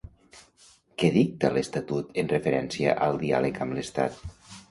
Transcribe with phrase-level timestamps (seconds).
[1.01, 4.19] Què dicta l'Estatut en referència al diàleg amb l'Estat?